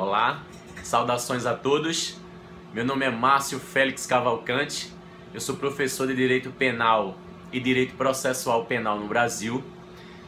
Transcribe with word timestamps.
Olá, 0.00 0.42
saudações 0.82 1.44
a 1.44 1.54
todos. 1.54 2.18
Meu 2.72 2.86
nome 2.86 3.04
é 3.04 3.10
Márcio 3.10 3.58
Félix 3.58 4.06
Cavalcante. 4.06 4.90
Eu 5.34 5.42
sou 5.42 5.56
professor 5.56 6.06
de 6.06 6.16
Direito 6.16 6.50
Penal 6.50 7.18
e 7.52 7.60
Direito 7.60 7.94
Processual 7.96 8.64
Penal 8.64 8.98
no 8.98 9.06
Brasil 9.06 9.62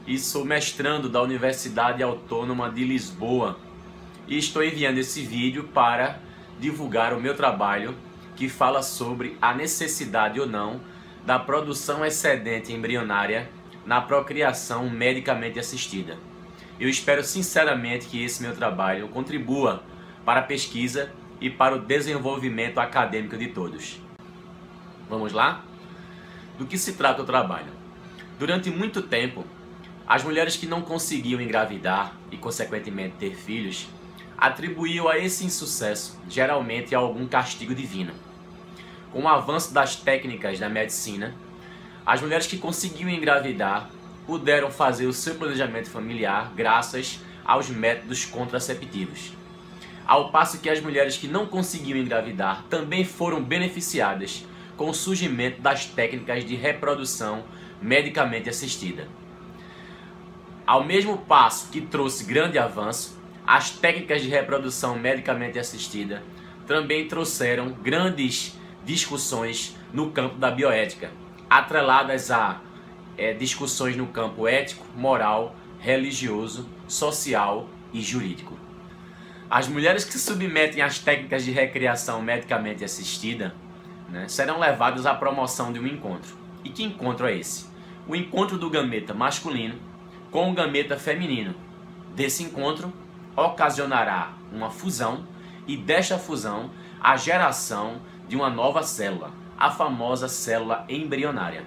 e 0.06 0.18
sou 0.18 0.44
mestrando 0.44 1.08
da 1.08 1.22
Universidade 1.22 2.02
Autônoma 2.02 2.68
de 2.68 2.84
Lisboa. 2.84 3.58
E 4.29 4.36
estou 4.36 4.62
enviando 4.62 4.98
esse 4.98 5.22
vídeo 5.22 5.64
para 5.72 6.20
divulgar 6.61 7.14
o 7.14 7.20
meu 7.20 7.34
trabalho 7.34 7.96
que 8.36 8.50
fala 8.50 8.82
sobre 8.82 9.39
a 9.40 9.54
necessidade 9.54 10.39
ou 10.39 10.46
não 10.46 10.82
da 11.25 11.39
produção 11.39 12.04
excedente 12.04 12.75
embrionária 12.75 13.50
na 13.86 14.02
procriação 14.02 14.90
medicamente 14.90 15.58
assistida. 15.58 16.18
Eu 16.82 16.89
espero 16.89 17.22
sinceramente 17.22 18.09
que 18.09 18.25
esse 18.25 18.43
meu 18.43 18.57
trabalho 18.57 19.07
contribua 19.07 19.85
para 20.25 20.41
a 20.41 20.43
pesquisa 20.43 21.13
e 21.41 21.49
para 21.49 21.77
o 21.77 21.79
desenvolvimento 21.79 22.79
acadêmico 22.79 23.36
de 23.36 23.46
todos. 23.46 24.00
Vamos 25.08 25.32
lá? 25.32 25.64
Do 26.58 26.67
que 26.67 26.77
se 26.77 26.95
trata 26.95 27.22
o 27.22 27.25
trabalho? 27.25 27.71
Durante 28.36 28.68
muito 28.68 29.00
tempo, 29.00 29.45
as 30.08 30.25
mulheres 30.25 30.57
que 30.57 30.67
não 30.67 30.82
conseguiam 30.82 31.41
engravidar 31.41 32.17
e, 32.33 32.36
consequentemente, 32.36 33.14
ter 33.17 33.36
filhos, 33.36 33.86
atribuíam 34.36 35.06
a 35.06 35.17
esse 35.17 35.44
insucesso 35.44 36.20
geralmente 36.28 36.97
a 36.97 36.98
algum 36.98 37.28
castigo 37.28 37.77
divino. 37.77 38.12
Com 39.12 39.22
o 39.22 39.28
avanço 39.28 39.72
das 39.72 39.94
técnicas 39.94 40.58
da 40.58 40.69
medicina, 40.69 41.33
as 42.05 42.20
mulheres 42.20 42.48
que 42.48 42.58
conseguiam 42.58 43.08
engravidar 43.08 43.89
puderam 44.27 44.70
fazer 44.70 45.06
o 45.06 45.12
seu 45.12 45.34
planejamento 45.34 45.91
familiar 45.91 46.52
graças 46.55 47.20
aos 47.44 47.69
métodos 47.69 48.24
contraceptivos. 48.24 49.33
Ao 50.06 50.30
passo 50.30 50.60
que 50.60 50.69
as 50.69 50.80
mulheres 50.80 51.16
que 51.16 51.28
não 51.28 51.46
conseguiam 51.46 51.98
engravidar 51.98 52.64
também 52.69 53.05
foram 53.05 53.42
beneficiadas 53.42 54.44
com 54.77 54.91
o 54.91 54.94
surgimento 54.94 55.61
das 55.61 55.86
técnicas 55.86 56.44
de 56.44 56.55
reprodução 56.55 57.44
medicamente 57.80 58.48
assistida. 58.48 59.08
Ao 60.66 60.84
mesmo 60.84 61.18
passo 61.18 61.70
que 61.70 61.80
trouxe 61.80 62.24
grande 62.24 62.58
avanço, 62.58 63.20
as 63.46 63.70
técnicas 63.70 64.22
de 64.22 64.28
reprodução 64.28 64.96
medicamente 64.96 65.58
assistida 65.58 66.22
também 66.66 67.08
trouxeram 67.08 67.70
grandes 67.70 68.56
discussões 68.84 69.77
no 69.92 70.11
campo 70.11 70.36
da 70.36 70.50
bioética, 70.50 71.11
atreladas 71.50 72.30
a 72.30 72.61
é, 73.16 73.32
discussões 73.32 73.96
no 73.96 74.06
campo 74.06 74.46
ético, 74.46 74.86
moral, 74.96 75.55
religioso, 75.78 76.68
social 76.86 77.68
e 77.92 78.00
jurídico. 78.00 78.56
As 79.50 79.68
mulheres 79.68 80.05
que 80.05 80.12
se 80.12 80.20
submetem 80.20 80.82
às 80.82 80.98
técnicas 80.98 81.44
de 81.44 81.50
recriação 81.50 82.22
medicamente 82.22 82.84
assistida 82.84 83.55
né, 84.08 84.27
serão 84.28 84.58
levadas 84.58 85.05
à 85.05 85.14
promoção 85.14 85.72
de 85.72 85.78
um 85.78 85.86
encontro. 85.86 86.34
E 86.64 86.70
que 86.70 86.83
encontro 86.83 87.27
é 87.27 87.36
esse? 87.36 87.66
O 88.08 88.16
encontro 88.16 88.56
do 88.56 88.70
gameta 88.70 89.12
masculino 89.12 89.74
com 90.30 90.50
o 90.50 90.55
gameta 90.55 90.96
feminino. 90.96 91.55
Desse 92.14 92.42
encontro 92.42 92.92
ocasionará 93.36 94.33
uma 94.50 94.70
fusão 94.70 95.27
e 95.66 95.77
desta 95.77 96.18
fusão 96.18 96.70
a 97.00 97.16
geração 97.16 98.00
de 98.28 98.36
uma 98.36 98.48
nova 98.48 98.83
célula, 98.83 99.30
a 99.58 99.70
famosa 99.70 100.28
célula 100.28 100.84
embrionária. 100.88 101.64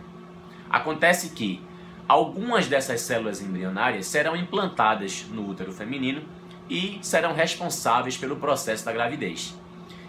Acontece 0.75 1.29
que 1.29 1.61
algumas 2.05 2.67
dessas 2.67 2.99
células 2.99 3.41
embrionárias 3.41 4.07
serão 4.07 4.35
implantadas 4.35 5.25
no 5.31 5.47
útero 5.49 5.71
feminino 5.71 6.21
e 6.69 6.99
serão 7.01 7.33
responsáveis 7.33 8.17
pelo 8.17 8.35
processo 8.35 8.83
da 8.83 8.91
gravidez. 8.91 9.55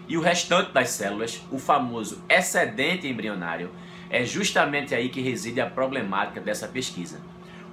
E 0.09 0.17
o 0.17 0.21
restante 0.21 0.73
das 0.73 0.89
células, 0.89 1.41
o 1.49 1.57
famoso 1.57 2.21
excedente 2.27 3.07
embrionário, 3.07 3.71
é 4.09 4.25
justamente 4.25 4.93
aí 4.93 5.07
que 5.07 5.21
reside 5.21 5.61
a 5.61 5.69
problemática 5.69 6.41
dessa 6.41 6.67
pesquisa. 6.67 7.21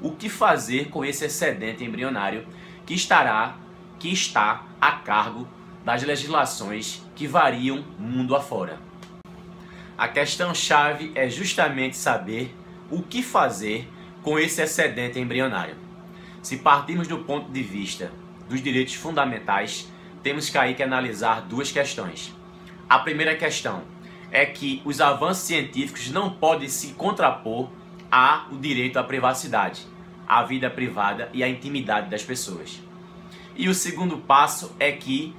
O 0.01 0.13
que 0.13 0.29
fazer 0.29 0.89
com 0.89 1.05
esse 1.05 1.25
excedente 1.25 1.83
embrionário 1.83 2.47
que 2.87 2.95
estará 2.95 3.57
que 3.99 4.13
está 4.13 4.67
a 4.81 4.93
cargo 4.93 5.49
das 5.85 6.05
legislações 6.05 7.03
que 7.17 7.27
variam 7.27 7.85
mundo 7.99 8.37
afora. 8.37 8.79
A 9.99 10.07
questão 10.07 10.55
chave 10.55 11.11
é 11.17 11.29
justamente 11.29 11.97
saber 11.97 12.55
o 12.91 13.03
que 13.03 13.23
fazer 13.23 13.89
com 14.23 14.39
esse 14.39 14.63
excedente 14.63 15.19
embrionário. 15.19 15.77
Se 16.43 16.59
partirmos 16.59 17.09
do 17.09 17.19
ponto 17.19 17.51
de 17.51 17.63
vista 17.63 18.13
dos 18.49 18.63
direitos 18.63 18.95
fundamentais, 18.95 19.89
temos 20.23 20.49
que 20.49 20.59
aí 20.59 20.75
que 20.75 20.83
analisar 20.83 21.43
duas 21.43 21.71
questões. 21.71 22.35
A 22.89 22.99
primeira 22.99 23.35
questão 23.37 23.83
é 24.31 24.45
que 24.45 24.83
os 24.85 25.01
avanços 25.01 25.45
científicos 25.45 26.11
não 26.11 26.31
podem 26.31 26.69
se 26.69 26.89
contrapor 26.95 27.71
ao 28.11 28.57
direito 28.57 28.99
à 28.99 29.05
privacidade, 29.05 29.87
à 30.27 30.43
vida 30.43 30.71
privada 30.71 31.29
e 31.33 31.43
à 31.43 31.49
intimidade 31.49 32.11
das 32.11 32.23
pessoas. 32.23 32.81
E 33.57 33.69
o 33.69 33.75
segundo 33.75 34.19
passo 34.19 34.75
é 34.81 34.91
que 34.93 35.35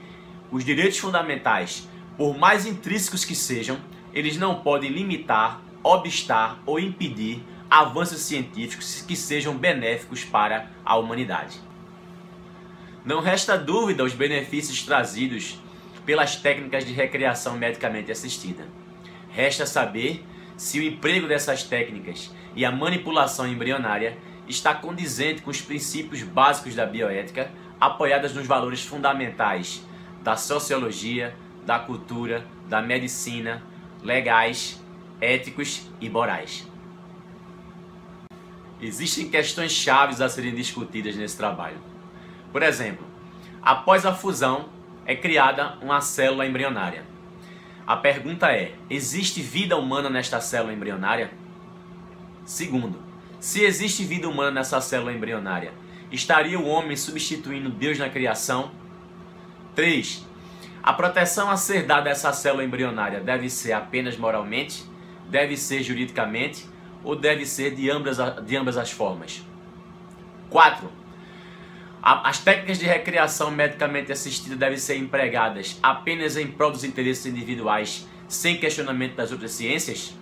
os 0.52 0.64
direitos 0.64 0.98
fundamentais, 0.98 1.88
por 2.18 2.38
mais 2.38 2.66
intrínsecos 2.66 3.26
que 3.26 3.36
sejam, 3.36 3.80
eles 4.14 4.38
não 4.38 4.62
podem 4.62 4.90
limitar 4.90 5.62
obstar 5.86 6.60
ou 6.66 6.80
impedir 6.80 7.44
avanços 7.70 8.22
científicos 8.22 9.04
que 9.08 9.16
sejam 9.16 9.56
benéficos 9.56 10.24
para 10.24 10.72
a 10.84 10.98
humanidade. 10.98 11.60
Não 13.06 13.22
resta 13.22 13.56
dúvida 13.56 14.04
os 14.04 14.14
benefícios 14.14 14.82
trazidos 14.82 15.60
pelas 16.04 16.38
técnicas 16.38 16.84
de 16.86 16.92
recriação 16.92 17.56
medicamente 17.56 18.12
assistida. 18.12 18.68
Resta 19.30 19.68
saber 19.68 20.26
se 20.58 20.80
o 20.80 20.84
emprego 20.84 21.28
dessas 21.28 21.62
técnicas 21.62 22.34
e 22.56 22.66
a 22.66 22.72
manipulação 22.72 23.48
embrionária 23.48 24.18
está 24.48 24.74
condizente 24.74 25.44
com 25.44 25.52
os 25.52 25.62
princípios 25.62 26.24
básicos 26.24 26.74
da 26.74 26.86
bioética, 26.88 27.52
apoiadas 27.80 28.34
nos 28.34 28.48
valores 28.48 28.84
fundamentais 28.84 29.84
da 30.24 30.36
sociologia, 30.36 31.36
da 31.64 31.78
cultura, 31.78 32.44
da 32.68 32.82
medicina, 32.82 33.62
legais 34.02 34.84
éticos 35.20 35.90
e 36.02 36.10
morais. 36.10 36.68
Existem 38.82 39.30
questões 39.30 39.72
chaves 39.72 40.22
a 40.22 40.30
serem 40.30 40.54
discutidas 40.54 41.16
nesse 41.16 41.38
trabalho. 41.38 41.78
Por 42.52 42.62
exemplo, 42.62 43.06
após 43.62 44.06
a 44.06 44.14
fusão 44.14 44.70
é 45.06 45.16
criada 45.16 45.78
uma 45.82 46.02
célula 46.02 46.46
embrionária. 46.46 47.04
A 47.88 47.96
pergunta 47.96 48.52
é: 48.52 48.74
existe 48.90 49.42
vida 49.42 49.78
humana 49.78 50.10
nesta 50.10 50.42
célula 50.42 50.74
embrionária? 50.74 51.32
Segundo, 52.44 53.02
se 53.40 53.64
existe 53.64 54.04
vida 54.04 54.28
humana 54.28 54.52
nessa 54.52 54.82
célula 54.82 55.14
embrionária, 55.14 55.74
estaria 56.12 56.60
o 56.60 56.68
homem 56.68 56.98
substituindo 56.98 57.70
Deus 57.70 57.98
na 57.98 58.10
criação? 58.10 58.72
3. 59.76 60.26
A 60.82 60.94
proteção 60.94 61.50
a 61.50 61.58
ser 61.58 61.84
dada 61.86 62.10
a 62.10 62.12
essa 62.12 62.32
célula 62.34 62.64
embrionária 62.64 63.20
deve 63.20 63.50
ser 63.50 63.74
apenas 63.74 64.18
moralmente? 64.18 64.86
Deve 65.36 65.58
ser 65.58 65.84
juridicamente 65.84 66.66
ou 67.04 67.14
deve 67.14 67.46
ser 67.46 67.76
de 67.76 67.92
ambas, 67.92 68.18
de 68.46 68.56
ambas 68.56 68.78
as 68.78 68.90
formas. 68.90 69.44
4. 70.50 70.90
As 72.02 72.40
técnicas 72.40 72.80
de 72.80 72.86
recreação 72.86 73.52
medicamente 73.52 74.14
assistida 74.14 74.56
devem 74.56 74.78
ser 74.78 74.96
empregadas 74.96 75.78
apenas 75.84 76.38
em 76.38 76.48
prol 76.48 76.72
dos 76.72 76.86
interesses 76.86 77.26
individuais, 77.26 78.08
sem 78.30 78.58
questionamento 78.58 79.16
das 79.16 79.34
outras 79.34 79.52
ciências? 79.52 80.16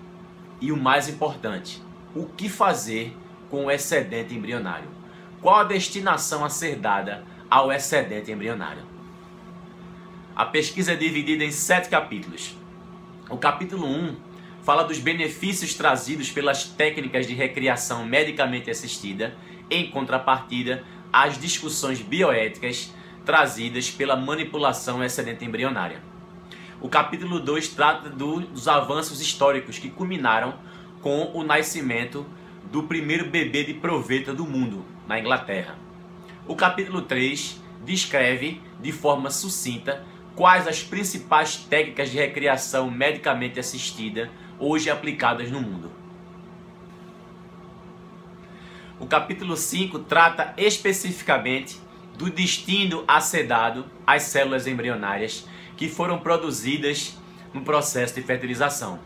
E 0.59 0.71
o 0.71 0.77
mais 0.77 1.07
importante, 1.07 1.79
o 2.15 2.25
que 2.25 2.49
fazer 2.49 3.15
com 3.51 3.65
o 3.65 3.71
excedente 3.71 4.33
embrionário? 4.33 4.89
Qual 5.43 5.57
a 5.57 5.63
destinação 5.63 6.43
a 6.43 6.49
ser 6.49 6.77
dada 6.77 7.23
ao 7.51 7.71
excedente 7.71 8.31
embrionário? 8.31 8.81
A 10.35 10.45
pesquisa 10.45 10.93
é 10.93 10.95
dividida 10.95 11.43
em 11.43 11.51
sete 11.51 11.87
capítulos. 11.87 12.57
O 13.29 13.37
capítulo 13.37 13.85
1 13.85 14.32
fala 14.63 14.83
dos 14.83 14.97
benefícios 14.97 15.73
trazidos 15.73 16.31
pelas 16.31 16.63
técnicas 16.63 17.27
de 17.27 17.33
recriação 17.33 18.05
medicamente 18.05 18.71
assistida, 18.71 19.35
em 19.69 19.91
contrapartida 19.91 20.83
às 21.11 21.37
discussões 21.37 22.01
bioéticas 22.01 22.93
trazidas 23.25 23.91
pela 23.91 24.15
manipulação 24.15 25.03
excedente 25.03 25.45
embrionária. 25.45 26.01
O 26.81 26.89
capítulo 26.89 27.39
2 27.39 27.69
trata 27.69 28.09
do, 28.09 28.39
dos 28.41 28.67
avanços 28.67 29.21
históricos 29.21 29.77
que 29.77 29.89
culminaram 29.89 30.55
com 31.01 31.31
o 31.33 31.43
nascimento 31.43 32.25
do 32.71 32.83
primeiro 32.83 33.29
bebê 33.29 33.63
de 33.63 33.73
proveta 33.73 34.33
do 34.33 34.45
mundo, 34.45 34.85
na 35.07 35.19
Inglaterra. 35.19 35.77
O 36.47 36.55
capítulo 36.55 37.01
3 37.01 37.61
descreve 37.85 38.61
de 38.81 38.91
forma 38.91 39.29
sucinta 39.29 40.05
quais 40.35 40.67
as 40.67 40.81
principais 40.81 41.57
técnicas 41.57 42.09
de 42.09 42.17
recriação 42.17 42.89
medicamente 42.89 43.59
assistida 43.59 44.29
hoje 44.59 44.89
aplicadas 44.89 45.51
no 45.51 45.61
mundo. 45.61 45.91
O 48.99 49.05
capítulo 49.05 49.57
5 49.57 49.99
trata 49.99 50.53
especificamente 50.57 51.79
do 52.17 52.29
destino 52.29 53.03
a 53.07 53.19
ser 53.19 53.47
dado 53.47 53.85
às 54.05 54.23
células 54.23 54.67
embrionárias 54.67 55.47
que 55.75 55.89
foram 55.89 56.19
produzidas 56.19 57.17
no 57.53 57.61
processo 57.61 58.15
de 58.15 58.21
fertilização 58.21 58.99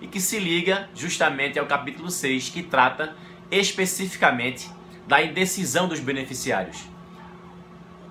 e 0.00 0.06
que 0.06 0.20
se 0.20 0.38
liga 0.38 0.88
justamente 0.94 1.58
ao 1.58 1.66
capítulo 1.66 2.10
6, 2.10 2.48
que 2.48 2.62
trata 2.62 3.14
especificamente 3.50 4.70
da 5.06 5.22
indecisão 5.22 5.88
dos 5.88 6.00
beneficiários. 6.00 6.78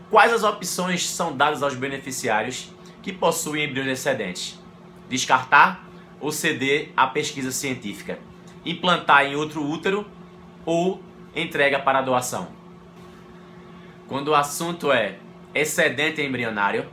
Quais 0.09 0.33
as 0.33 0.43
opções 0.43 1.07
são 1.07 1.35
dadas 1.35 1.63
aos 1.63 1.75
beneficiários 1.75 2.69
que 3.01 3.13
possuem 3.13 3.65
embriões 3.65 3.99
excedentes? 3.99 4.59
Descartar 5.07 5.88
ou 6.19 6.31
ceder 6.31 6.91
à 6.95 7.07
pesquisa 7.07 7.51
científica? 7.51 8.19
Implantar 8.65 9.25
em 9.25 9.35
outro 9.35 9.63
útero 9.63 10.05
ou 10.65 11.01
entrega 11.35 11.79
para 11.79 12.01
doação? 12.01 12.49
Quando 14.07 14.29
o 14.29 14.35
assunto 14.35 14.91
é 14.91 15.19
excedente 15.53 16.21
embrionário, 16.21 16.85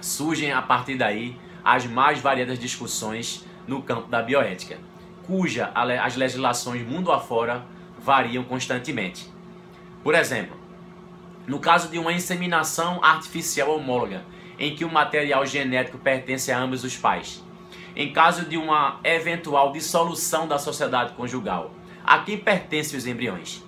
surgem 0.00 0.52
a 0.52 0.62
partir 0.62 0.96
daí 0.96 1.36
as 1.64 1.86
mais 1.86 2.20
variadas 2.20 2.58
discussões 2.58 3.46
no 3.66 3.82
campo 3.82 4.08
da 4.08 4.22
bioética, 4.22 4.78
cuja 5.26 5.70
as 5.74 6.16
legislações 6.16 6.82
mundo 6.86 7.12
afora 7.12 7.64
variam 7.98 8.42
constantemente. 8.42 9.30
Por 10.02 10.14
exemplo, 10.14 10.56
no 11.46 11.58
caso 11.58 11.88
de 11.88 11.98
uma 11.98 12.12
inseminação 12.12 13.02
artificial 13.02 13.70
homóloga, 13.76 14.24
em 14.58 14.74
que 14.74 14.84
o 14.84 14.92
material 14.92 15.44
genético 15.46 15.98
pertence 15.98 16.50
a 16.52 16.58
ambos 16.58 16.84
os 16.84 16.96
pais, 16.96 17.42
em 17.94 18.12
caso 18.12 18.44
de 18.44 18.56
uma 18.56 19.00
eventual 19.04 19.72
dissolução 19.72 20.48
da 20.48 20.58
sociedade 20.58 21.12
conjugal, 21.14 21.74
a 22.04 22.18
quem 22.18 22.38
pertencem 22.38 22.98
os 22.98 23.06
embriões? 23.06 23.62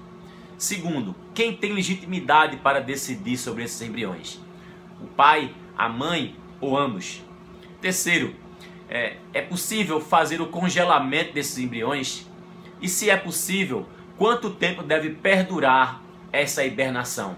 Segundo, 0.56 1.14
quem 1.34 1.54
tem 1.54 1.72
legitimidade 1.72 2.56
para 2.58 2.80
decidir 2.80 3.36
sobre 3.36 3.64
esses 3.64 3.80
embriões? 3.82 4.40
O 5.00 5.06
pai, 5.06 5.54
a 5.76 5.88
mãe 5.88 6.36
ou 6.60 6.78
ambos? 6.78 7.22
Terceiro, 7.80 8.34
é, 8.88 9.16
é 9.32 9.42
possível 9.42 10.00
fazer 10.00 10.40
o 10.40 10.46
congelamento 10.46 11.32
desses 11.32 11.58
embriões? 11.58 12.26
E 12.80 12.88
se 12.88 13.10
é 13.10 13.16
possível, 13.16 13.86
quanto 14.16 14.50
tempo 14.50 14.82
deve 14.82 15.10
perdurar 15.10 16.02
essa 16.32 16.64
hibernação? 16.64 17.36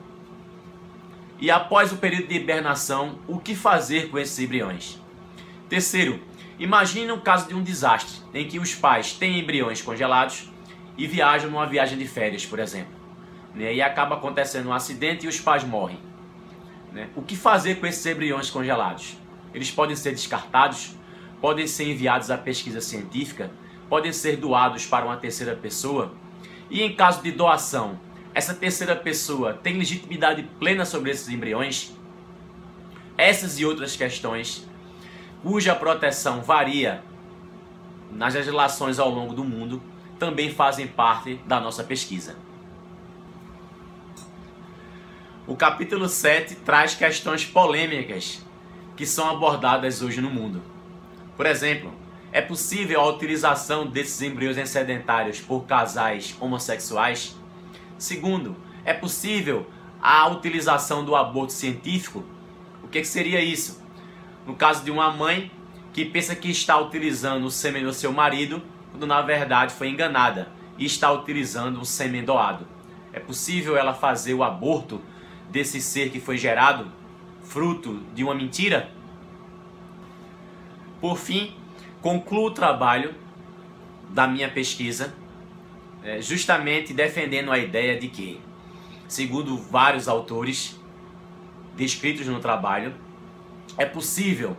E 1.38 1.50
após 1.50 1.92
o 1.92 1.96
período 1.96 2.28
de 2.28 2.36
hibernação, 2.36 3.18
o 3.26 3.38
que 3.38 3.54
fazer 3.54 4.08
com 4.08 4.18
esses 4.18 4.38
embriões? 4.38 5.00
Terceiro, 5.68 6.20
imagine 6.58 7.10
um 7.12 7.20
caso 7.20 7.48
de 7.48 7.54
um 7.54 7.62
desastre 7.62 8.20
em 8.32 8.46
que 8.46 8.58
os 8.58 8.74
pais 8.74 9.12
têm 9.12 9.38
embriões 9.40 9.82
congelados 9.82 10.50
e 10.96 11.06
viajam 11.06 11.50
numa 11.50 11.66
viagem 11.66 11.98
de 11.98 12.06
férias, 12.06 12.46
por 12.46 12.58
exemplo. 12.58 12.94
Né? 13.54 13.74
E 13.74 13.82
acaba 13.82 14.16
acontecendo 14.16 14.68
um 14.68 14.72
acidente 14.72 15.26
e 15.26 15.28
os 15.28 15.40
pais 15.40 15.64
morrem. 15.64 15.98
Né? 16.92 17.08
O 17.14 17.22
que 17.22 17.36
fazer 17.36 17.76
com 17.76 17.86
esses 17.86 18.04
embriões 18.06 18.50
congelados? 18.50 19.16
Eles 19.52 19.70
podem 19.70 19.96
ser 19.96 20.12
descartados, 20.12 20.94
podem 21.40 21.66
ser 21.66 21.90
enviados 21.90 22.30
à 22.30 22.38
pesquisa 22.38 22.80
científica, 22.80 23.50
podem 23.88 24.12
ser 24.12 24.36
doados 24.36 24.86
para 24.86 25.04
uma 25.04 25.16
terceira 25.16 25.54
pessoa. 25.54 26.12
E 26.70 26.82
em 26.82 26.94
caso 26.94 27.22
de 27.22 27.30
doação, 27.30 27.98
essa 28.34 28.52
terceira 28.52 28.96
pessoa 28.96 29.54
tem 29.54 29.78
legitimidade 29.78 30.42
plena 30.58 30.84
sobre 30.84 31.10
esses 31.10 31.28
embriões? 31.28 31.94
Essas 33.16 33.58
e 33.58 33.64
outras 33.64 33.96
questões, 33.96 34.66
cuja 35.46 35.76
proteção 35.76 36.42
varia 36.42 37.04
nas 38.10 38.34
legislações 38.34 38.98
ao 38.98 39.08
longo 39.08 39.32
do 39.32 39.44
mundo, 39.44 39.80
também 40.18 40.52
fazem 40.52 40.88
parte 40.88 41.36
da 41.46 41.60
nossa 41.60 41.84
pesquisa. 41.84 42.34
O 45.46 45.54
capítulo 45.54 46.08
7 46.08 46.56
traz 46.56 46.96
questões 46.96 47.44
polêmicas 47.44 48.44
que 48.96 49.06
são 49.06 49.30
abordadas 49.30 50.02
hoje 50.02 50.20
no 50.20 50.30
mundo. 50.30 50.60
Por 51.36 51.46
exemplo, 51.46 51.92
é 52.32 52.42
possível 52.42 53.00
a 53.00 53.06
utilização 53.06 53.86
desses 53.86 54.20
embriões 54.22 54.68
sedentários 54.68 55.38
por 55.38 55.64
casais 55.64 56.34
homossexuais? 56.40 57.36
Segundo, 57.96 58.56
é 58.84 58.92
possível 58.92 59.64
a 60.02 60.26
utilização 60.26 61.04
do 61.04 61.14
aborto 61.14 61.52
científico? 61.52 62.24
O 62.82 62.88
que, 62.88 63.00
que 63.00 63.06
seria 63.06 63.40
isso? 63.40 63.85
No 64.46 64.54
caso 64.54 64.84
de 64.84 64.90
uma 64.90 65.10
mãe 65.10 65.50
que 65.92 66.04
pensa 66.04 66.36
que 66.36 66.50
está 66.50 66.78
utilizando 66.78 67.44
o 67.44 67.50
sêmen 67.50 67.84
do 67.84 67.92
seu 67.92 68.12
marido, 68.12 68.62
quando 68.90 69.06
na 69.06 69.20
verdade 69.20 69.74
foi 69.74 69.88
enganada 69.88 70.48
e 70.78 70.84
está 70.84 71.10
utilizando 71.10 71.80
um 71.80 71.84
sêmen 71.84 72.24
doado. 72.24 72.66
É 73.12 73.18
possível 73.18 73.76
ela 73.76 73.92
fazer 73.92 74.34
o 74.34 74.44
aborto 74.44 75.00
desse 75.50 75.80
ser 75.80 76.10
que 76.10 76.20
foi 76.20 76.38
gerado, 76.38 76.86
fruto 77.42 78.02
de 78.14 78.22
uma 78.22 78.34
mentira? 78.34 78.90
Por 81.00 81.16
fim, 81.16 81.54
concluo 82.00 82.46
o 82.46 82.50
trabalho 82.50 83.14
da 84.10 84.26
minha 84.26 84.48
pesquisa 84.48 85.14
é, 86.06 86.20
justamente 86.20 86.94
defendendo 86.94 87.50
a 87.50 87.58
ideia 87.58 87.98
de 87.98 88.06
que, 88.06 88.40
segundo 89.08 89.56
vários 89.56 90.06
autores 90.06 90.78
descritos 91.74 92.28
no 92.28 92.38
trabalho, 92.38 92.94
é 93.76 93.84
possível 93.84 94.56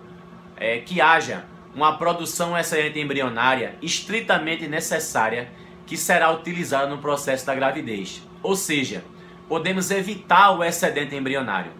é, 0.55 0.79
que 0.79 1.01
haja 1.01 1.45
uma 1.73 1.97
produção 1.97 2.57
excelente 2.57 2.99
embrionária 2.99 3.75
estritamente 3.81 4.67
necessária 4.67 5.51
que 5.85 5.95
será 5.95 6.31
utilizada 6.31 6.87
no 6.87 6.97
processo 6.97 7.45
da 7.45 7.55
gravidez. 7.55 8.21
Ou 8.41 8.55
seja, 8.55 9.03
podemos 9.47 9.91
evitar 9.91 10.51
o 10.51 10.63
excedente 10.63 11.15
embrionário 11.15 11.71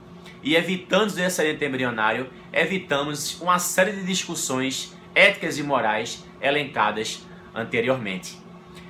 e 0.44 0.56
evitando 0.56 1.14
o 1.14 1.20
excedente 1.20 1.66
embrionário, 1.66 2.30
evitamos 2.54 3.42
uma 3.42 3.60
série 3.60 3.92
de 3.92 4.04
discussões 4.04 4.96
éticas 5.14 5.58
e 5.58 5.64
morais 5.64 6.24
elencadas 6.40 7.26
anteriormente. 7.54 8.38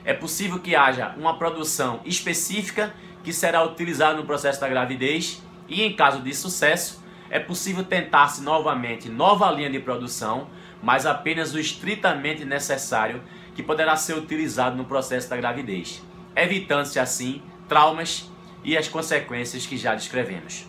É 0.04 0.14
possível 0.14 0.60
que 0.60 0.76
haja 0.76 1.16
uma 1.18 1.38
produção 1.38 2.02
específica 2.06 2.94
que 3.24 3.34
será 3.34 3.64
utilizada 3.64 4.18
no 4.18 4.26
processo 4.26 4.62
da 4.62 4.68
gravidez 4.68 5.42
e, 5.68 5.84
em 5.84 5.96
caso 5.96 6.22
de 6.22 6.34
sucesso, 6.34 7.04
é 7.30 7.40
possível 7.40 7.84
tentar-se 7.84 8.42
novamente 8.42 9.10
nova 9.10 9.52
linha 9.52 9.70
de 9.70 9.80
produção, 9.80 10.48
mas 10.82 11.06
apenas 11.06 11.54
o 11.54 11.60
estritamente 11.60 12.46
necessário 12.46 13.22
que 13.56 13.64
poderá 13.64 13.96
ser 13.96 14.14
utilizado 14.14 14.78
no 14.78 14.86
processo 14.86 15.30
da 15.30 15.38
gravidez, 15.38 16.04
evitando-se 16.36 17.00
assim 17.00 17.42
traumas 17.68 18.32
e 18.64 18.78
as 18.78 18.88
consequências 18.88 19.66
que 19.66 19.78
já 19.78 19.96
descrevemos. 19.96 20.68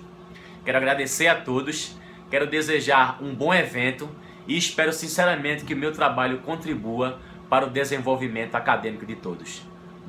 Quero 0.65 0.79
agradecer 0.79 1.29
a 1.29 1.35
todos, 1.35 1.97
quero 2.31 2.47
desejar 2.47 3.23
um 3.23 3.35
bom 3.35 3.53
evento 3.53 4.09
e 4.47 4.57
espero 4.57 4.93
sinceramente 4.93 5.65
que 5.65 5.75
o 5.75 5.77
meu 5.77 5.93
trabalho 5.93 6.38
contribua 6.38 7.21
para 7.49 7.67
o 7.67 7.71
desenvolvimento 7.71 8.55
acadêmico 8.55 9.07
de 9.07 9.17
todos. 9.17 9.62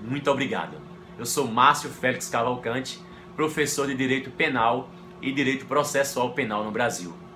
Muito 0.03 0.29
obrigado. 0.31 0.77
Eu 1.17 1.25
sou 1.25 1.47
Márcio 1.47 1.89
Félix 1.89 2.29
Cavalcante, 2.29 2.99
professor 3.35 3.87
de 3.87 3.95
Direito 3.95 4.31
Penal 4.31 4.89
e 5.21 5.31
Direito 5.31 5.65
Processual 5.65 6.33
Penal 6.33 6.63
no 6.63 6.71
Brasil. 6.71 7.28